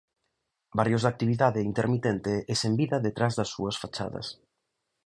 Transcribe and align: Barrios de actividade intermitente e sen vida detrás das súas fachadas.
Barrios 0.77 1.01
de 1.03 1.11
actividade 1.13 1.67
intermitente 1.71 2.33
e 2.51 2.53
sen 2.61 2.73
vida 2.81 3.03
detrás 3.07 3.33
das 3.39 3.51
súas 3.53 3.79
fachadas. 3.83 4.27